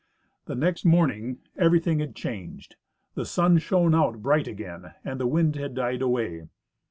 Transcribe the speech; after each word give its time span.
The 0.45 0.55
next 0.55 0.83
morning 0.83 1.37
everything 1.57 1.99
had 1.99 2.15
changed; 2.15 2.75
the 3.13 3.23
sun 3.23 3.59
shone 3.59 3.93
out 3.93 4.23
bright 4.23 4.47
again, 4.47 4.95
and 5.05 5.19
the 5.21 5.27
wind 5.27 5.55
had 5.57 5.75
died 5.75 6.01
away. 6.01 6.45